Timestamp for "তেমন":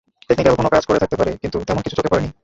1.67-1.81